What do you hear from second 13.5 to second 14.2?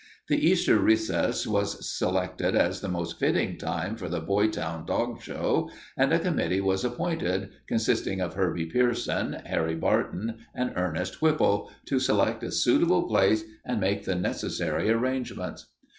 and make the